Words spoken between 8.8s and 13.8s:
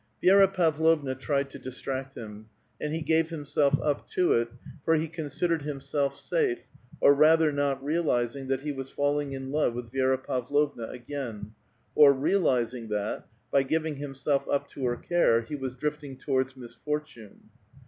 falling in love with Vi^ra Pavlovna again, ^^ realizing that, by